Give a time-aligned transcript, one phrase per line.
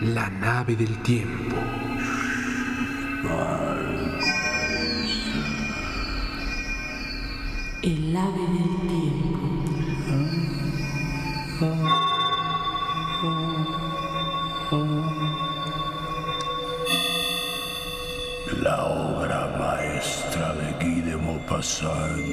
[0.00, 1.56] La nave del tiempo.
[7.82, 9.36] El ave del tiempo.
[18.62, 22.24] La obra maestra de Guy de Maupassant.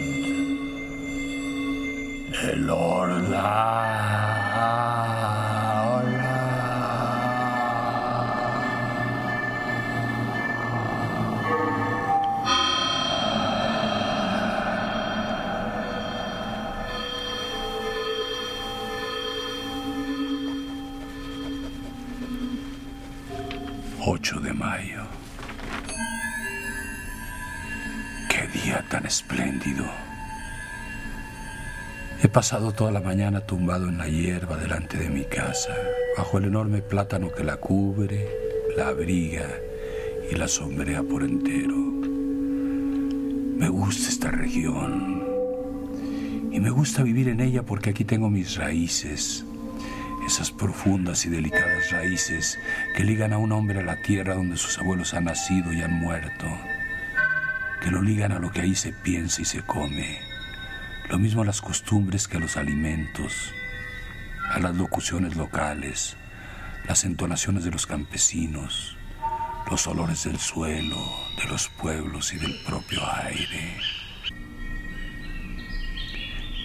[2.44, 4.08] El Orla.
[24.10, 25.04] Ocho de mayo.
[28.30, 29.84] Qué día tan espléndido.
[32.24, 35.76] He pasado toda la mañana tumbado en la hierba delante de mi casa,
[36.18, 38.30] bajo el enorme plátano que la cubre,
[38.78, 39.50] la abriga
[40.32, 41.76] y la sombrea por entero.
[43.58, 45.22] Me gusta esta región
[46.50, 49.44] y me gusta vivir en ella porque aquí tengo mis raíces,
[50.28, 52.60] esas profundas y delicadas raíces
[52.94, 55.94] que ligan a un hombre a la tierra donde sus abuelos han nacido y han
[55.94, 56.46] muerto,
[57.82, 60.20] que lo ligan a lo que ahí se piensa y se come,
[61.10, 63.54] lo mismo a las costumbres que a los alimentos,
[64.52, 66.18] a las locuciones locales,
[66.86, 68.98] las entonaciones de los campesinos,
[69.72, 70.98] los olores del suelo,
[71.42, 73.78] de los pueblos y del propio aire.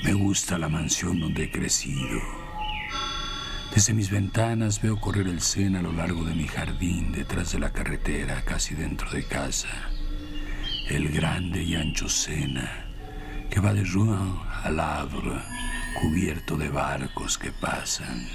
[0.02, 2.41] Me gusta la mansión donde he crecido.
[3.74, 7.58] Desde mis ventanas veo correr el Sena a lo largo de mi jardín, detrás de
[7.58, 9.88] la carretera, casi dentro de casa.
[10.90, 12.84] El grande y ancho Sena,
[13.50, 15.40] que va de Rouen al Havre,
[16.02, 18.28] cubierto de barcos que pasan.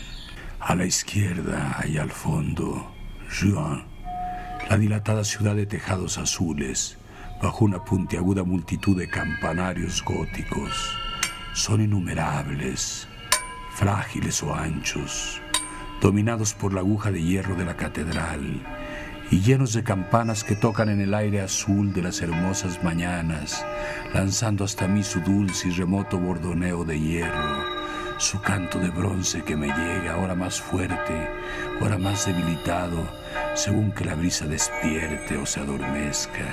[0.59, 2.91] A la izquierda y al fondo,
[3.39, 3.83] Rouen,
[4.67, 6.97] la dilatada ciudad de tejados azules,
[7.43, 10.97] bajo una puntiaguda multitud de campanarios góticos.
[11.53, 13.07] Son innumerables,
[13.77, 15.39] frágiles o anchos,
[16.01, 18.65] dominados por la aguja de hierro de la catedral
[19.29, 23.63] y llenos de campanas que tocan en el aire azul de las hermosas mañanas,
[24.15, 27.63] lanzando hasta mí su dulce y remoto bordoneo de hierro,
[28.17, 31.29] su canto de bronce que me llega ahora más fuerte,
[31.79, 33.07] ahora más debilitado,
[33.53, 36.49] según que la brisa despierte o se adormezca.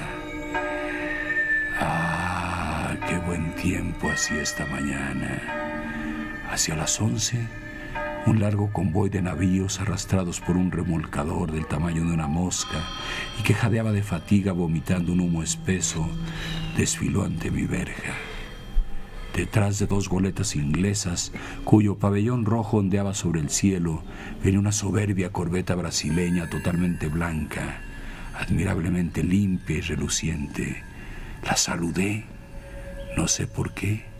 [1.81, 5.64] Ah, qué buen tiempo hacía esta mañana.
[6.55, 7.49] Hacia las once,
[8.27, 12.79] un largo convoy de navíos arrastrados por un remolcador del tamaño de una mosca
[13.41, 16.09] y que jadeaba de fatiga vomitando un humo espeso,
[16.77, 18.13] desfiló ante mi verja.
[19.35, 21.33] Detrás de dos goletas inglesas,
[21.65, 24.05] cuyo pabellón rojo ondeaba sobre el cielo,
[24.45, 27.81] venía una soberbia corbeta brasileña totalmente blanca,
[28.39, 30.85] admirablemente limpia y reluciente.
[31.43, 32.27] La saludé,
[33.17, 34.14] no sé por qué,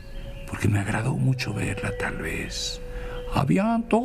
[0.47, 2.81] porque me agradó mucho verla tal vez.
[3.35, 4.01] ¡Avianto!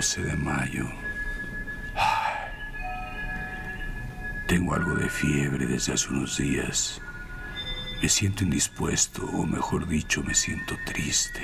[0.00, 0.86] De mayo.
[1.94, 2.50] Ay.
[4.48, 7.00] Tengo algo de fiebre desde hace unos días.
[8.02, 11.42] Me siento indispuesto, o mejor dicho, me siento triste.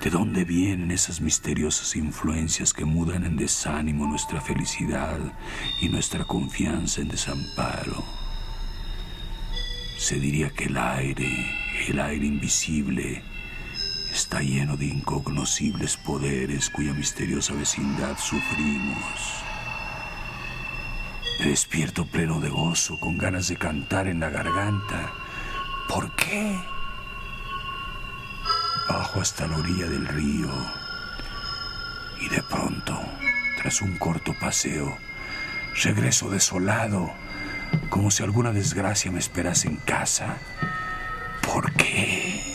[0.00, 5.18] ¿De dónde vienen esas misteriosas influencias que mudan en desánimo nuestra felicidad
[5.80, 8.04] y nuestra confianza en desamparo?
[9.98, 11.28] Se diría que el aire,
[11.88, 13.22] el aire invisible,
[14.12, 19.51] está lleno de incognoscibles poderes cuya misteriosa vecindad sufrimos.
[21.42, 25.12] Me despierto pleno de gozo, con ganas de cantar en la garganta.
[25.88, 26.56] ¿Por qué?
[28.88, 30.48] Bajo hasta la orilla del río
[32.20, 32.96] y de pronto,
[33.60, 34.96] tras un corto paseo,
[35.82, 37.12] regreso desolado,
[37.90, 40.36] como si alguna desgracia me esperase en casa.
[41.52, 42.54] ¿Por qué?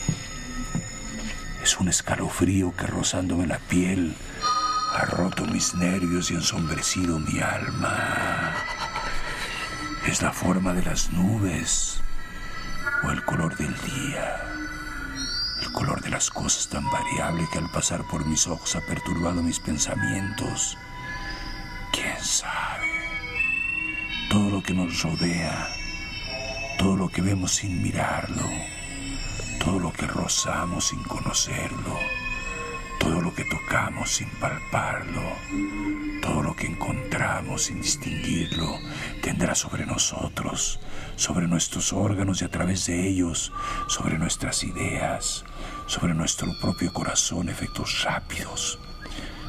[1.62, 4.16] Es un escalofrío que rozándome la piel
[4.94, 8.56] ha roto mis nervios y ensombrecido mi alma.
[10.07, 12.00] Es la forma de las nubes
[13.04, 14.42] o el color del día.
[15.62, 19.44] El color de las cosas tan variable que al pasar por mis ojos ha perturbado
[19.44, 20.77] mis pensamientos.
[21.92, 22.89] ¿Quién sabe?
[24.30, 25.68] Todo lo que nos rodea,
[26.80, 28.50] todo lo que vemos sin mirarlo,
[29.60, 32.00] todo lo que rozamos sin conocerlo
[33.07, 35.21] todo lo que tocamos sin palparlo,
[36.21, 38.80] todo lo que encontramos sin distinguirlo,
[39.38, 40.80] sobre nosotros,
[41.16, 43.51] sobre nuestros órganos y a través de ellos,
[43.88, 45.45] sobre nuestras ideas,
[45.86, 48.80] sobre nuestro propio corazón, efectos rápidos,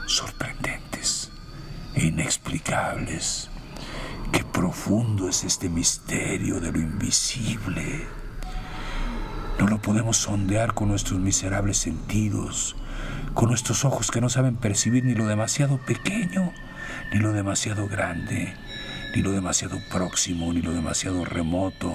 [0.07, 1.33] sorprendentes
[1.95, 3.51] e inexplicables.
[4.31, 8.07] Qué profundo es este misterio de lo invisible.
[9.59, 12.77] No lo podemos sondear con nuestros miserables sentidos,
[13.33, 16.53] con nuestros ojos que no saben percibir ni lo demasiado pequeño,
[17.11, 18.55] ni lo demasiado grande,
[19.15, 21.95] ni lo demasiado próximo, ni lo demasiado remoto,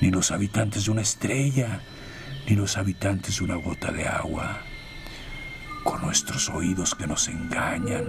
[0.00, 1.80] ni los habitantes de una estrella,
[2.48, 4.62] ni los habitantes de una gota de agua,
[5.84, 8.04] con nuestros oídos que nos engañan,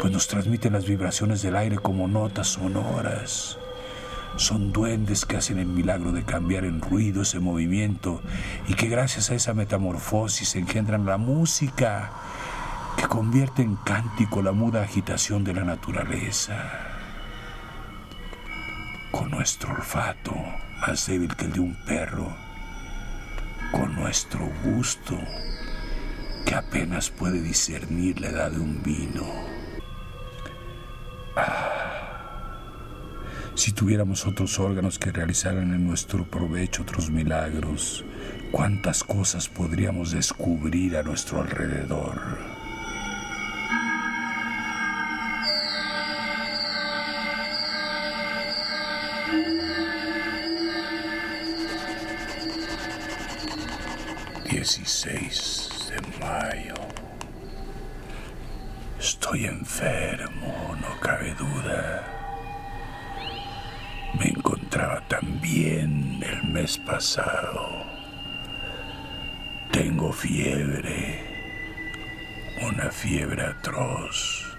[0.00, 3.58] pues nos transmiten las vibraciones del aire como notas sonoras
[4.36, 8.22] son duendes que hacen el milagro de cambiar en ruido ese movimiento
[8.66, 12.10] y que gracias a esa metamorfosis engendran la música
[12.96, 16.91] que convierte en cántico la muda agitación de la naturaleza.
[19.32, 20.34] Nuestro olfato,
[20.86, 22.36] más débil que el de un perro,
[23.72, 25.18] con nuestro gusto,
[26.44, 29.24] que apenas puede discernir la edad de un vino.
[31.34, 31.72] Ah,
[33.54, 38.04] si tuviéramos otros órganos que realizaran en nuestro provecho otros milagros,
[38.50, 42.20] cuántas cosas podríamos descubrir a nuestro alrededor.
[54.74, 56.74] Dieciséis de mayo.
[58.98, 62.02] Estoy enfermo, no cabe duda.
[64.18, 67.84] Me encontraba tan bien el mes pasado.
[69.72, 71.20] Tengo fiebre,
[72.62, 74.56] una fiebre atroz,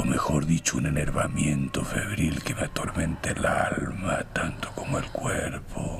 [0.00, 5.99] o mejor dicho, un enervamiento febril que me atormenta el alma tanto como el cuerpo.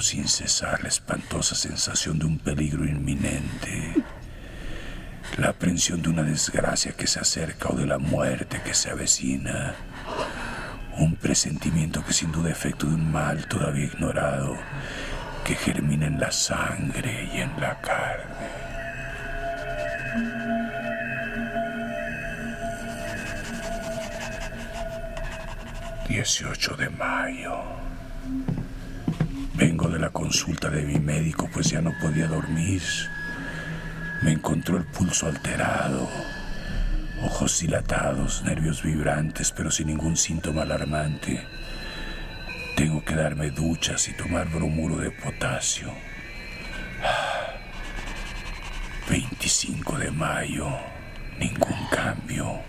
[0.00, 3.94] Sin cesar la espantosa sensación de un peligro inminente
[5.38, 9.74] la aprensión de una desgracia que se acerca o de la muerte que se avecina,
[10.98, 14.56] un presentimiento que sin duda efecto de un mal todavía ignorado,
[15.44, 18.70] que germina en la sangre y en la carne.
[26.08, 27.79] ...18 de mayo...
[29.90, 32.80] De la consulta de mi médico pues ya no podía dormir.
[34.22, 36.08] Me encontró el pulso alterado,
[37.24, 41.44] ojos dilatados, nervios vibrantes, pero sin ningún síntoma alarmante.
[42.76, 45.92] Tengo que darme duchas y tomar bromuro de potasio.
[49.10, 50.68] 25 de mayo,
[51.40, 52.60] ningún cambio.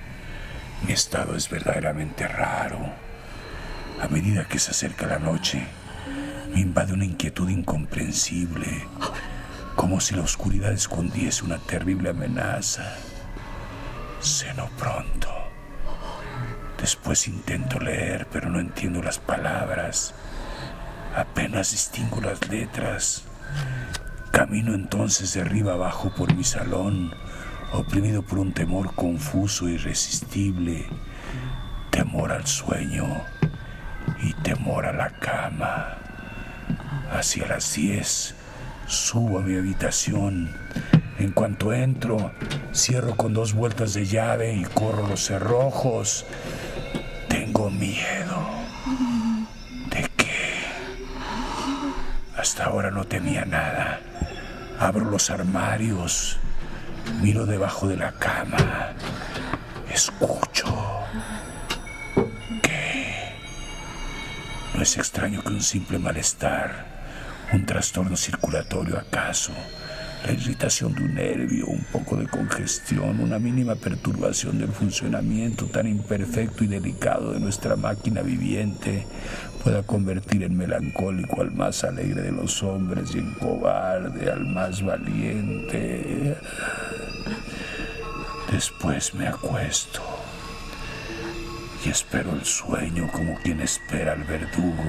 [0.88, 2.80] Mi estado es verdaderamente raro.
[4.02, 5.68] A medida que se acerca la noche,
[6.52, 8.86] me invade una inquietud incomprensible
[9.76, 12.98] como si la oscuridad escondiese una terrible amenaza.
[14.22, 15.30] Ceno pronto.
[16.78, 20.14] Después intento leer, pero no entiendo las palabras.
[21.16, 23.24] Apenas distingo las letras.
[24.32, 27.14] Camino entonces de arriba abajo por mi salón,
[27.72, 30.88] oprimido por un temor confuso e irresistible.
[31.90, 33.08] Temor al sueño
[34.22, 36.01] y temor a la cama.
[37.12, 38.36] Hacia las diez
[38.92, 40.54] Subo a mi habitación.
[41.18, 42.34] En cuanto entro,
[42.74, 46.26] cierro con dos vueltas de llave y corro los cerrojos.
[47.30, 48.36] Tengo miedo.
[49.90, 50.66] ¿De qué?
[52.36, 54.02] Hasta ahora no temía nada.
[54.78, 56.38] Abro los armarios,
[57.22, 58.92] miro debajo de la cama,
[59.90, 60.68] escucho.
[62.62, 63.36] ¿Qué?
[64.74, 67.01] No es extraño que un simple malestar
[67.54, 69.52] un trastorno circulatorio acaso,
[70.26, 75.88] la irritación de un nervio, un poco de congestión, una mínima perturbación del funcionamiento tan
[75.88, 79.06] imperfecto y delicado de nuestra máquina viviente
[79.64, 84.84] pueda convertir en melancólico al más alegre de los hombres y en cobarde al más
[84.84, 86.38] valiente.
[88.52, 90.02] Después me acuesto
[91.86, 94.84] y espero el sueño como quien espera al verdugo.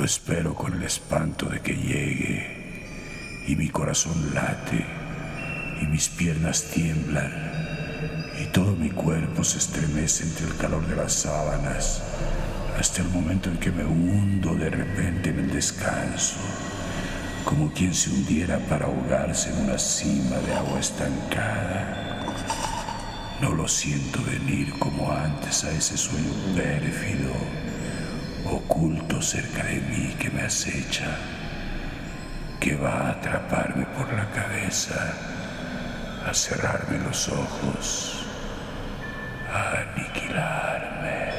[0.00, 4.82] Lo espero con el espanto de que llegue y mi corazón late
[5.78, 7.30] y mis piernas tiemblan
[8.42, 12.02] y todo mi cuerpo se estremece entre el calor de las sábanas
[12.78, 16.38] hasta el momento en que me hundo de repente en el descanso
[17.44, 22.24] como quien se hundiera para ahogarse en una cima de agua estancada.
[23.42, 27.34] No lo siento venir como antes a ese sueño pérfido,
[28.70, 31.16] oculto cerca de mí que me acecha,
[32.60, 35.12] que va a atraparme por la cabeza,
[36.24, 38.24] a cerrarme los ojos,
[39.52, 41.32] a aniquilarme.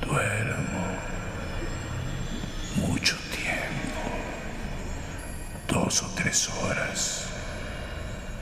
[0.00, 0.86] Duermo
[2.88, 4.02] mucho tiempo,
[5.68, 7.28] dos o tres horas,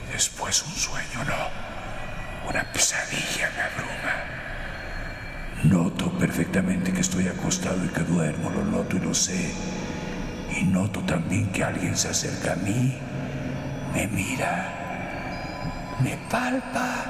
[0.09, 4.46] y después un sueño, no, una pesadilla me abruma.
[5.63, 9.53] Noto perfectamente que estoy acostado y que duermo, lo noto y lo sé.
[10.59, 12.97] Y noto también que alguien se acerca a mí,
[13.93, 17.05] me mira, me palpa,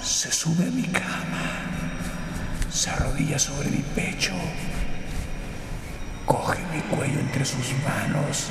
[0.00, 1.66] se sube a mi cama,
[2.70, 4.34] se arrodilla sobre mi pecho
[6.30, 8.50] coge mi cuello entre sus manos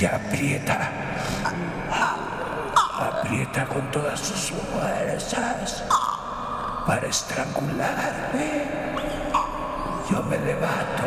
[0.00, 0.90] y aprieta.
[2.98, 5.82] Aprieta con todas sus fuerzas
[6.86, 8.64] para estrangularme.
[10.10, 11.04] Yo me debato,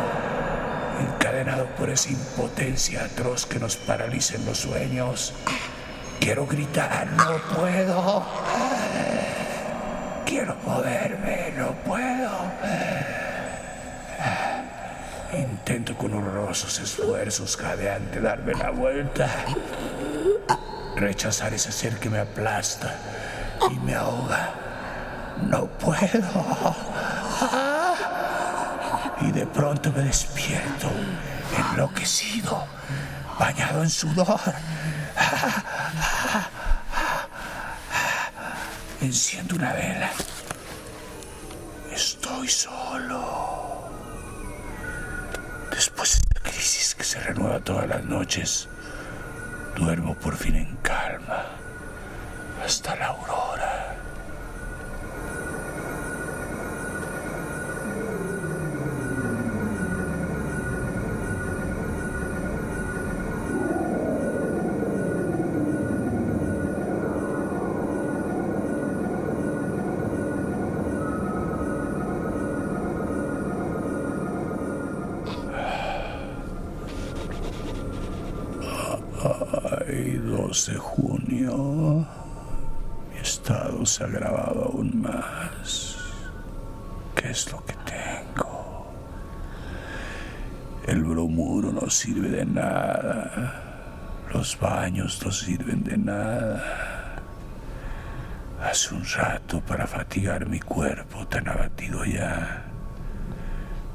[1.00, 5.34] encadenado por esa impotencia atroz que nos paraliza en los sueños.
[6.20, 8.24] Quiero gritar, no puedo.
[10.24, 12.30] Quiero moverme, no puedo.
[15.32, 19.28] Intento con horrorosos esfuerzos jadeante darme la vuelta.
[20.96, 22.94] Rechazar ese ser que me aplasta
[23.70, 24.65] y me ahoga.
[25.42, 26.76] No puedo.
[29.20, 30.90] Y de pronto me despierto,
[31.56, 32.66] enloquecido,
[33.38, 34.40] bañado en sudor.
[39.00, 40.10] Enciendo una vela.
[41.92, 43.90] Estoy solo.
[45.70, 48.68] Después de esta crisis que se renueva todas las noches,
[49.76, 51.44] duermo por fin en calma
[52.64, 53.35] hasta la aurora.
[80.46, 82.06] 2 de junio.
[83.10, 85.96] Mi estado se ha agravado aún más.
[87.16, 88.86] ¿Qué es lo que tengo?
[90.86, 94.22] El bromuro no sirve de nada.
[94.32, 97.16] Los baños no sirven de nada.
[98.62, 102.66] Hace un rato para fatigar mi cuerpo tan abatido ya.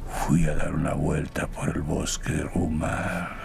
[0.09, 3.40] Fui a dar una vuelta por el bosque de Rumar.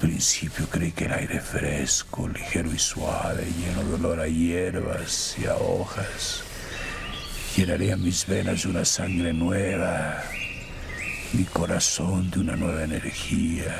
[0.00, 5.46] Principio creí que el aire fresco, ligero y suave, lleno de olor a hierbas y
[5.46, 6.42] a hojas,
[7.56, 10.22] llenaría mis venas de una sangre nueva,
[11.32, 13.74] mi corazón de una nueva energía.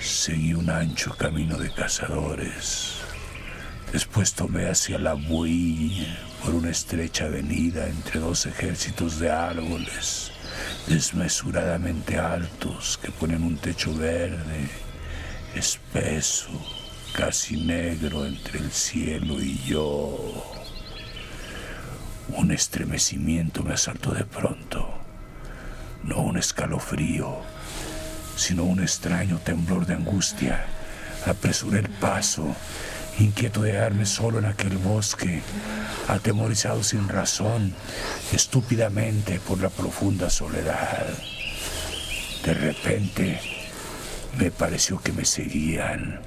[0.00, 2.92] Seguí un ancho camino de cazadores.
[3.92, 6.06] Después tomé hacia la Bouille
[6.44, 10.30] por una estrecha avenida entre dos ejércitos de árboles
[10.86, 14.68] desmesuradamente altos que ponen un techo verde,
[15.54, 16.50] espeso,
[17.12, 20.54] casi negro entre el cielo y yo.
[22.28, 24.88] Un estremecimiento me asaltó de pronto,
[26.04, 27.40] no un escalofrío,
[28.36, 30.64] sino un extraño temblor de angustia.
[31.26, 32.54] Apresuré el paso,
[33.18, 35.42] inquieto de hallarme solo en aquel bosque,
[36.08, 37.74] atemorizado sin razón,
[38.32, 41.06] estúpidamente por la profunda soledad.
[42.44, 43.40] De repente
[44.38, 46.20] me pareció que me seguían,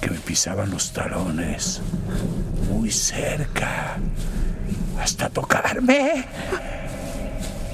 [0.00, 1.80] que me pisaban los talones,
[2.70, 3.96] muy cerca,
[4.98, 6.26] hasta tocarme.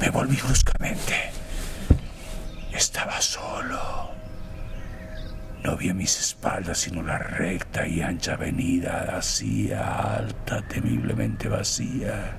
[0.01, 1.40] Me volví bruscamente.
[5.63, 12.33] No vi a mis espaldas sino la recta y ancha avenida, vacía, alta, temiblemente vacía.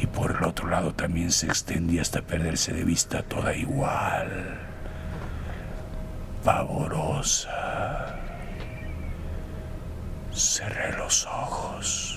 [0.00, 4.58] Y por el otro lado también se extendía hasta perderse de vista toda igual,
[6.42, 8.16] pavorosa.
[10.32, 12.16] Cerré los ojos.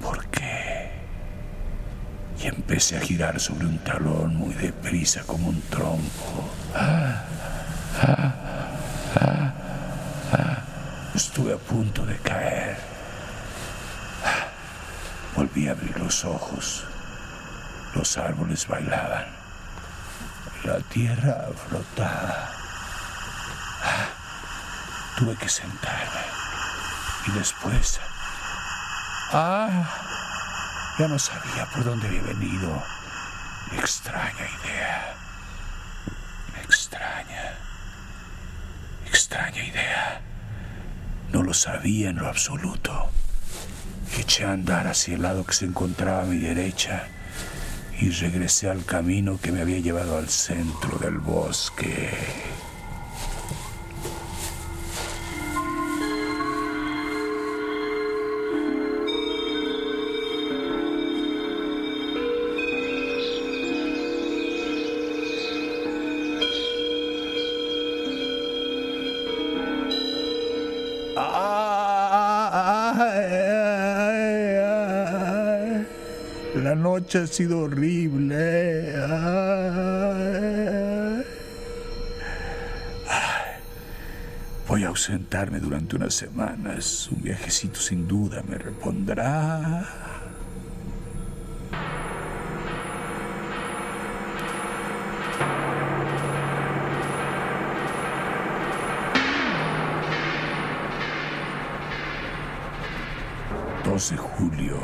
[0.00, 0.90] ¿Por qué?
[2.40, 6.48] Y empecé a girar sobre un talón muy deprisa como un trompo.
[11.14, 12.78] Estuve a punto de caer.
[15.36, 16.84] Volví a abrir los ojos.
[17.94, 19.26] Los árboles bailaban.
[20.64, 22.50] La tierra flotaba.
[25.16, 26.22] Tuve que sentarme.
[27.26, 28.00] Y después...
[29.32, 29.88] Ah,
[30.98, 32.82] ya no sabía por dónde había venido.
[33.72, 35.14] Extraña idea.
[36.62, 37.56] Extraña.
[39.32, 40.20] Extraña idea.
[41.32, 43.08] No lo sabía en lo absoluto.
[44.18, 47.08] Eché a andar hacia el lado que se encontraba a mi derecha
[47.98, 52.10] y regresé al camino que me había llevado al centro del bosque.
[77.18, 78.94] Ha sido horrible.
[84.66, 87.08] Voy a ausentarme durante unas semanas.
[87.10, 90.08] Un viajecito sin duda me repondrá.
[103.84, 104.78] ...2 de julio,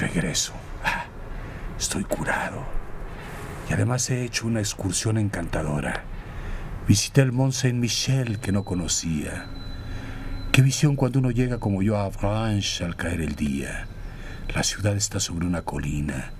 [0.00, 0.67] regreso.
[1.88, 2.66] Estoy curado.
[3.70, 6.04] Y además he hecho una excursión encantadora.
[6.86, 9.46] Visité el Mont Saint-Michel que no conocía.
[10.52, 13.86] Qué visión cuando uno llega como yo a Avranches al caer el día.
[14.54, 16.32] La ciudad está sobre una colina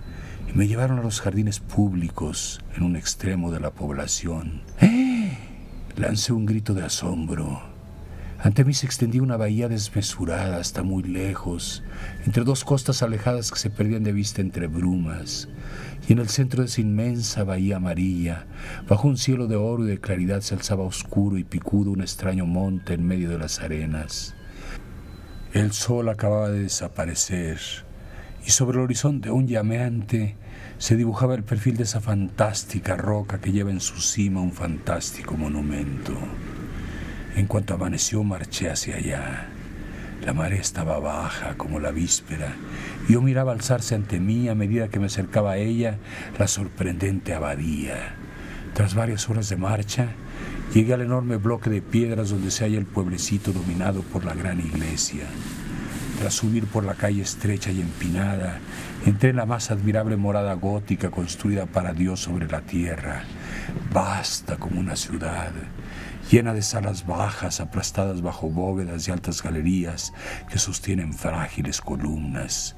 [0.53, 4.61] y me llevaron a los jardines públicos en un extremo de la población.
[4.83, 5.33] ¡Eh!
[5.97, 7.68] Lancé un grito de asombro.
[8.41, 11.83] Ante mí se extendía una bahía desmesurada hasta muy lejos,
[12.25, 15.49] entre dos costas alejadas que se perdían de vista entre brumas.
[16.09, 18.47] Y en el centro de esa inmensa bahía amarilla,
[18.89, 22.47] bajo un cielo de oro y de claridad, se alzaba oscuro y picudo un extraño
[22.47, 24.37] monte en medio de las arenas.
[25.53, 27.59] El sol acababa de desaparecer
[28.47, 30.37] y sobre el horizonte aún llameante
[30.79, 35.37] se dibujaba el perfil de esa fantástica roca que lleva en su cima un fantástico
[35.37, 36.13] monumento.
[37.37, 39.49] En cuanto amaneció marché hacia allá.
[40.25, 42.53] La marea estaba baja como la víspera.
[43.09, 45.99] Yo miraba alzarse ante mí a medida que me acercaba a ella
[46.39, 48.15] la sorprendente abadía.
[48.75, 50.09] Tras varias horas de marcha,
[50.75, 54.61] llegué al enorme bloque de piedras donde se halla el pueblecito dominado por la gran
[54.61, 55.25] iglesia.
[56.19, 58.59] Tras subir por la calle estrecha y empinada,
[59.07, 63.23] entré en la más admirable morada gótica construida para Dios sobre la tierra,
[63.93, 65.53] vasta como una ciudad,
[66.31, 70.13] llena de salas bajas aplastadas bajo bóvedas y altas galerías
[70.51, 72.77] que sostienen frágiles columnas.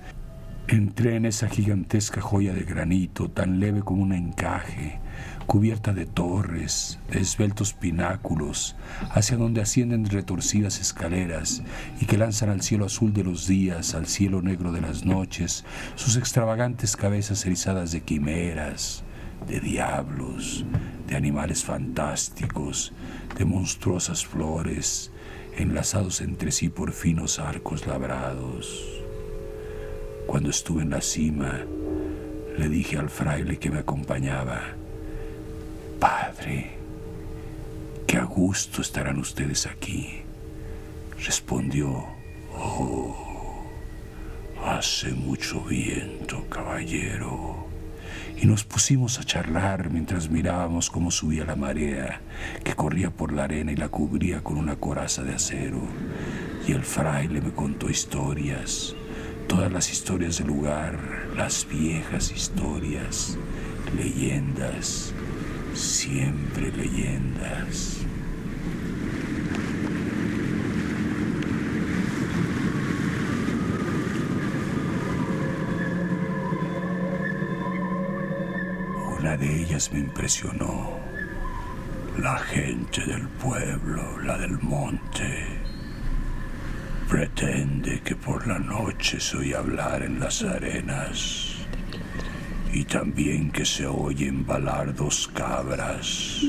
[0.69, 5.01] Entré en esa gigantesca joya de granito, tan leve como un encaje,
[5.47, 8.77] cubierta de torres, de esbeltos pináculos,
[9.11, 11.65] hacia donde ascienden retorcidas escaleras
[12.01, 15.65] y que lanzan al cielo azul de los días, al cielo negro de las noches,
[15.97, 19.03] sus extravagantes cabezas erizadas de quimeras,
[19.47, 20.65] de diablos,
[21.07, 22.93] de animales fantásticos,
[23.37, 25.11] de monstruosas flores,
[25.57, 29.03] enlazados entre sí por finos arcos labrados.
[30.27, 31.61] Cuando estuve en la cima,
[32.57, 34.61] le dije al fraile que me acompañaba,
[35.99, 36.71] Padre,
[38.07, 40.23] qué a gusto estarán ustedes aquí.
[41.25, 42.07] Respondió,
[42.53, 43.65] Oh,
[44.65, 47.60] hace mucho viento, caballero.
[48.41, 52.23] Y nos pusimos a charlar mientras mirábamos cómo subía la marea,
[52.65, 55.83] que corría por la arena y la cubría con una coraza de acero.
[56.67, 58.95] Y el fraile me contó historias,
[59.47, 60.99] todas las historias del lugar,
[61.37, 63.37] las viejas historias,
[63.95, 65.13] leyendas,
[65.75, 67.99] siempre leyendas.
[79.19, 81.01] Una de ellas me impresionó.
[82.19, 85.47] La gente del pueblo, la del monte,
[87.09, 91.57] pretende que por la noche se oye hablar en las arenas
[92.73, 96.43] y también que se oyen balar dos cabras,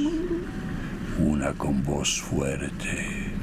[1.17, 3.33] una con voz fuerte,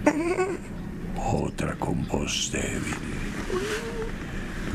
[1.17, 3.88] otra con voz débil.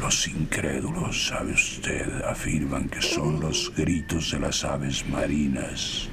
[0.04, 6.10] Los incrédulos, sabe usted, afirman que son los gritos de las aves marinas,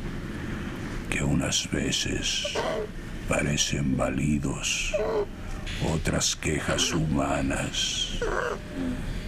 [1.10, 2.46] que unas veces
[3.28, 4.94] parecen balidos,
[5.92, 8.20] otras quejas humanas.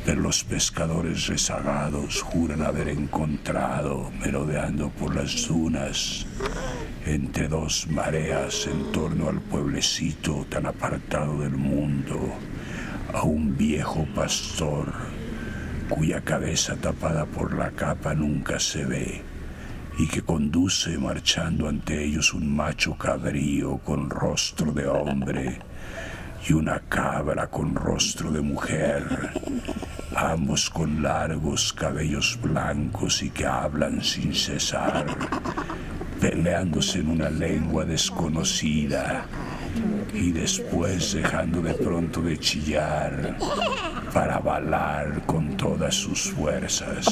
[0.06, 6.24] Pero los pescadores rezagados juran haber encontrado, merodeando por las dunas,
[7.04, 12.32] entre dos mareas en torno al pueblecito tan apartado del mundo,
[13.12, 14.92] a un viejo pastor
[15.88, 19.22] cuya cabeza tapada por la capa nunca se ve
[19.98, 25.58] y que conduce marchando ante ellos un macho cabrío con rostro de hombre
[26.48, 29.04] y una cabra con rostro de mujer,
[30.16, 35.06] ambos con largos cabellos blancos y que hablan sin cesar,
[36.20, 39.26] peleándose en una lengua desconocida
[40.14, 43.36] y después dejando de pronto de chillar
[44.12, 47.06] para balar con todas sus fuerzas.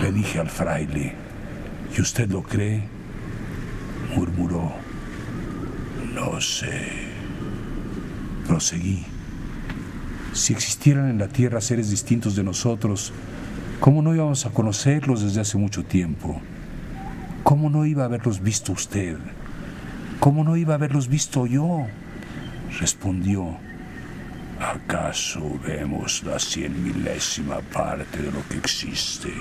[0.00, 1.14] Le dije al fraile,
[1.96, 2.82] ¿y usted lo cree?
[4.14, 4.72] murmuró.
[6.14, 6.88] No sé.
[8.46, 9.04] Proseguí.
[10.32, 13.12] Si existieran en la Tierra seres distintos de nosotros,
[13.80, 16.40] ¿cómo no íbamos a conocerlos desde hace mucho tiempo?
[17.48, 19.16] ¿Cómo no iba a haberlos visto usted?
[20.20, 21.86] ¿Cómo no iba a haberlos visto yo?
[22.78, 23.56] Respondió,
[24.60, 29.32] ¿acaso vemos la cien milésima parte de lo que existe?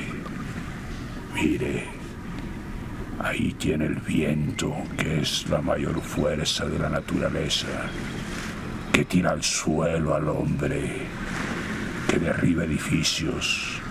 [1.35, 1.83] Mire,
[3.19, 7.67] ahí tiene el viento, que es la mayor fuerza de la naturaleza,
[8.93, 11.01] que tira al suelo al hombre,
[12.07, 13.81] que derriba edificios,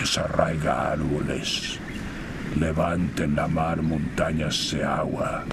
[0.00, 1.78] desarraiga árboles,
[2.58, 5.44] levanta en la mar montañas de agua,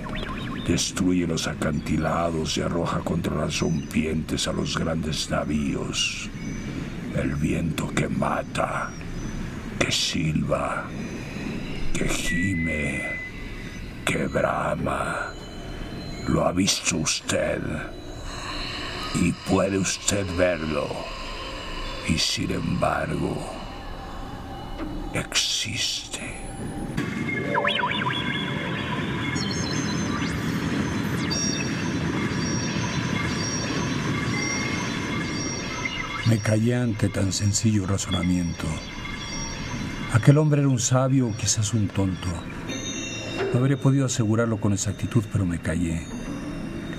[0.67, 6.29] destruye los acantilados y arroja contra las rompientes a los grandes navíos.
[7.15, 8.91] El viento que mata,
[9.79, 10.85] que silba,
[11.93, 13.01] que gime,
[14.05, 15.33] que brama.
[16.27, 17.61] Lo ha visto usted
[19.15, 20.87] y puede usted verlo.
[22.07, 23.37] Y sin embargo,
[25.13, 26.46] existe.
[36.29, 38.65] Me callé ante tan sencillo razonamiento.
[40.11, 42.27] Aquel hombre era un sabio o quizás un tonto.
[43.53, 46.05] No habría podido asegurarlo con exactitud, pero me callé.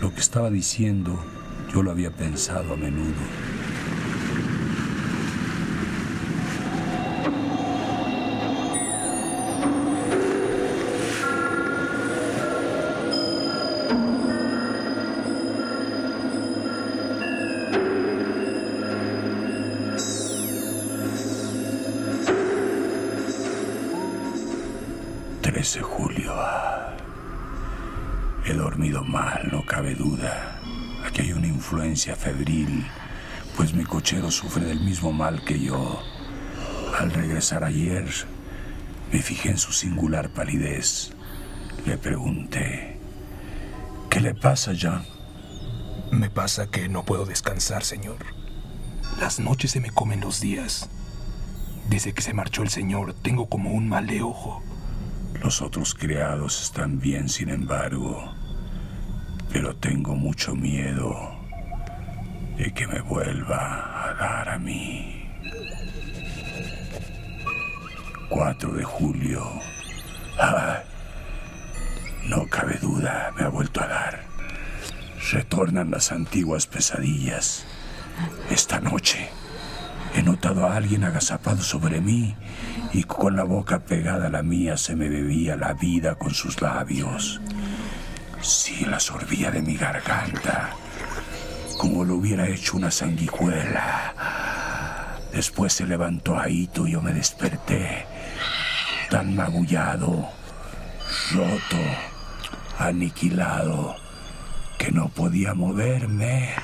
[0.01, 1.23] Lo que estaba diciendo
[1.71, 3.48] yo lo había pensado a menudo.
[25.59, 26.33] De julio.
[28.45, 30.61] He dormido mal, no cabe duda.
[31.05, 32.87] Aquí hay una influencia febril,
[33.57, 36.01] pues mi cochero sufre del mismo mal que yo.
[36.97, 38.09] Al regresar ayer,
[39.13, 41.11] me fijé en su singular palidez.
[41.85, 42.97] Le pregunté,
[44.11, 45.05] ¿qué le pasa, John?
[46.13, 48.19] Me pasa que no puedo descansar, señor.
[49.19, 50.89] Las noches se me comen los días.
[51.91, 54.63] Desde que se marchó el señor, tengo como un mal de ojo.
[55.43, 58.35] Los otros criados están bien, sin embargo,
[59.53, 61.17] pero tengo mucho miedo
[62.57, 65.31] de que me vuelva a dar a mí.
[68.29, 69.45] 4 de julio.
[70.39, 70.83] Ah,
[72.27, 74.25] no cabe duda, me ha vuelto a dar.
[75.33, 77.65] Retornan las antiguas pesadillas.
[78.51, 79.31] Esta noche
[80.19, 82.35] he notado a alguien agazapado sobre mí
[82.93, 86.61] y con la boca pegada a la mía se me bebía la vida con sus
[86.61, 87.41] labios.
[88.41, 90.71] Sí, la sorbía de mi garganta,
[91.79, 94.15] como lo hubiera hecho una sanguijuela.
[95.33, 98.05] Después se levantó Aito y yo me desperté,
[99.11, 100.31] tan magullado,
[101.33, 101.77] roto,
[102.79, 103.95] aniquilado,
[104.79, 106.55] que no podía moverme.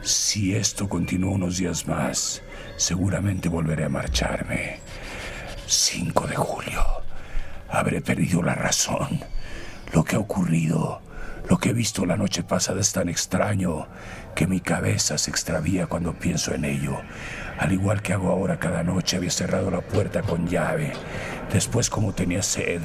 [0.00, 2.42] Si esto continúa unos días más,
[2.80, 4.80] seguramente volveré a marcharme.
[5.66, 6.82] 5 de julio.
[7.68, 9.20] Habré perdido la razón.
[9.92, 11.02] Lo que ha ocurrido,
[11.48, 13.86] lo que he visto la noche pasada es tan extraño
[14.34, 17.00] que mi cabeza se extravía cuando pienso en ello.
[17.60, 20.94] Al igual que hago ahora cada noche, había cerrado la puerta con llave.
[21.52, 22.80] Después, como tenía sed,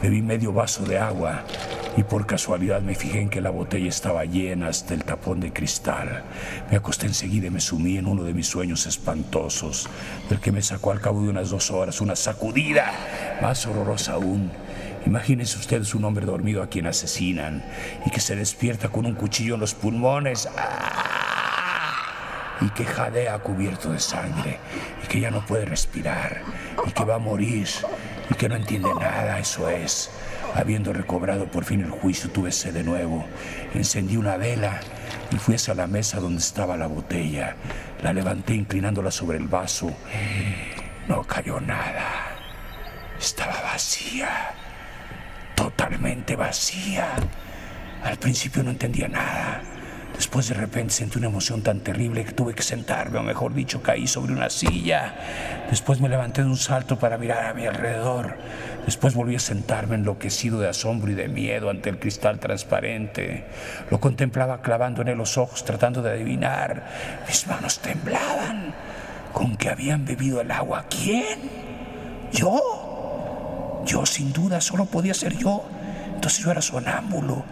[0.00, 1.42] bebí medio vaso de agua
[1.96, 5.52] y por casualidad me fijé en que la botella estaba llena hasta el tapón de
[5.52, 6.22] cristal.
[6.70, 9.88] Me acosté enseguida y me sumí en uno de mis sueños espantosos,
[10.28, 12.92] del que me sacó al cabo de unas dos horas una sacudida
[13.42, 14.52] más horrorosa aún.
[15.06, 17.64] Imagínense ustedes un hombre dormido a quien asesinan
[18.06, 20.48] y que se despierta con un cuchillo en los pulmones.
[20.56, 21.09] ¡Ah!
[22.60, 24.58] Y que jadea cubierto de sangre
[25.02, 26.42] y que ya no puede respirar
[26.86, 27.68] y que va a morir
[28.30, 30.10] y que no entiende nada, eso es.
[30.54, 33.24] Habiendo recobrado por fin el juicio, tuve sed de nuevo.
[33.74, 34.80] Encendí una vela
[35.30, 37.56] y fui hacia la mesa donde estaba la botella.
[38.02, 39.92] La levanté inclinándola sobre el vaso.
[41.08, 42.36] No cayó nada.
[43.18, 44.54] Estaba vacía.
[45.54, 47.08] Totalmente vacía.
[48.02, 49.62] Al principio no entendía nada.
[50.20, 53.80] Después de repente sentí una emoción tan terrible que tuve que sentarme, o mejor dicho,
[53.82, 55.14] caí sobre una silla.
[55.70, 58.36] Después me levanté de un salto para mirar a mi alrededor.
[58.84, 63.46] Después volví a sentarme enloquecido de asombro y de miedo ante el cristal transparente.
[63.90, 67.22] Lo contemplaba clavando en él los ojos, tratando de adivinar.
[67.26, 68.74] Mis manos temblaban.
[69.32, 70.84] ¿Con qué habían bebido el agua?
[70.90, 71.38] ¿Quién?
[72.30, 73.82] ¿Yo?
[73.86, 75.64] Yo, sin duda, solo podía ser yo.
[76.14, 77.42] Entonces yo era sonámbulo.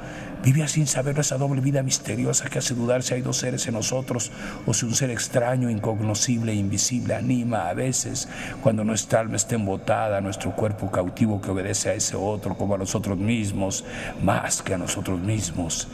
[0.44, 3.74] Vivía sin saber esa doble vida misteriosa que hace dudar si hay dos seres en
[3.74, 4.30] nosotros
[4.66, 8.28] o si un ser extraño, incognoscible e invisible anima a veces,
[8.62, 12.78] cuando nuestra alma está embotada, nuestro cuerpo cautivo que obedece a ese otro como a
[12.78, 13.84] nosotros mismos,
[14.22, 15.88] más que a nosotros mismos.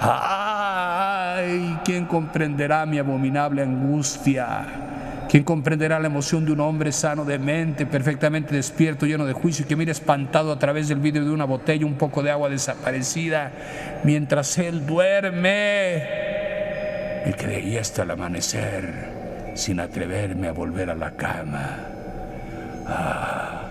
[0.00, 1.78] ¡Ay!
[1.84, 4.91] ¿Quién comprenderá mi abominable angustia?
[5.32, 9.66] ¿Quién comprenderá la emoción de un hombre sano de mente, perfectamente despierto, lleno de juicio,
[9.66, 13.50] que mira espantado a través del vidrio de una botella un poco de agua desaparecida
[14.04, 16.06] mientras él duerme?
[17.24, 21.78] Me creí hasta el amanecer sin atreverme a volver a la cama.
[22.86, 23.62] Ah,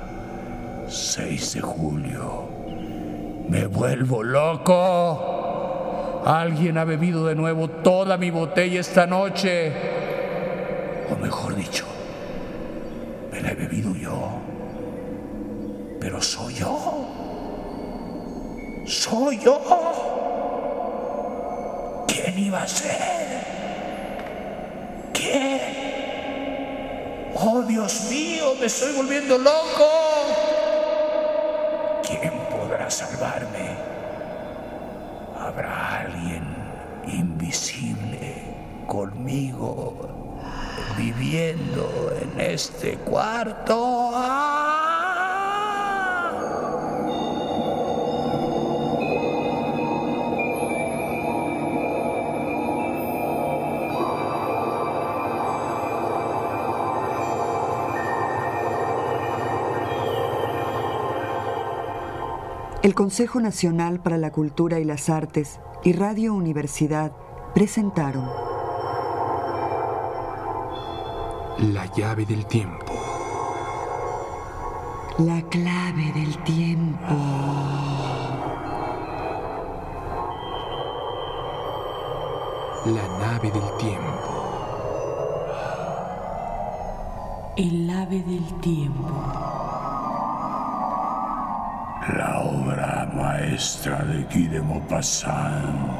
[0.87, 2.49] 6 de julio.
[3.49, 6.23] Me vuelvo loco.
[6.25, 10.00] Alguien ha bebido de nuevo toda mi botella esta noche
[11.11, 11.85] o mejor dicho,
[13.31, 14.39] me la he bebido yo.
[15.99, 17.05] Pero soy yo.
[18.87, 19.61] Soy yo.
[22.07, 23.41] ¿Quién iba a ser?
[25.13, 25.59] ¿Quién?
[27.35, 29.89] Oh, Dios mío, me estoy volviendo loco.
[32.07, 33.75] ¿Quién podrá salvarme?
[35.37, 36.43] ¿Habrá alguien
[37.07, 38.35] invisible
[38.87, 40.30] conmigo
[41.01, 44.11] viviendo en este cuarto.
[62.83, 67.11] El Consejo Nacional para la Cultura y las Artes y Radio Universidad
[67.53, 68.50] presentaron
[71.61, 72.91] La llave del tiempo.
[75.19, 77.13] La clave del tiempo.
[82.85, 84.41] La nave del tiempo.
[87.57, 89.13] El ave del tiempo.
[92.17, 95.91] La obra maestra de Guy de Maupassant.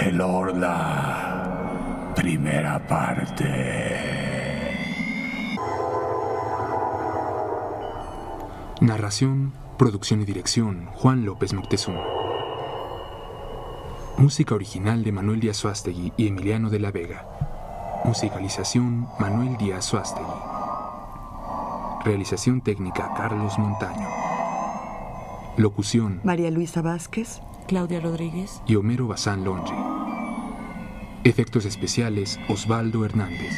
[0.00, 2.12] El Orla.
[2.16, 4.11] Primera parte.
[8.82, 12.02] Narración, producción y dirección, Juan López Moctezuma.
[14.18, 17.24] Música original de Manuel Díaz Suástegui y Emiliano de la Vega.
[18.04, 20.26] Musicalización, Manuel Díaz Suástegui.
[22.04, 24.08] Realización técnica, Carlos Montaño.
[25.56, 27.40] Locución, María Luisa Vázquez.
[27.68, 28.62] Claudia Rodríguez.
[28.66, 29.76] y Homero Bazán Longe.
[31.22, 33.54] Efectos especiales, Osvaldo Hernández.